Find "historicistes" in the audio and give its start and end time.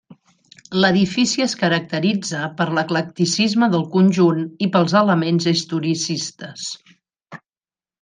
5.57-6.69